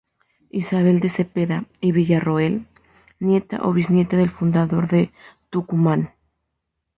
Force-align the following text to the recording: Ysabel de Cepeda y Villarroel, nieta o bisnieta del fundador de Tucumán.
Ysabel 0.49 0.99
de 0.99 1.09
Cepeda 1.09 1.65
y 1.79 1.91
Villarroel, 1.91 2.65
nieta 3.19 3.59
o 3.61 3.71
bisnieta 3.71 4.17
del 4.17 4.29
fundador 4.29 4.87
de 4.87 5.11
Tucumán. 5.51 6.15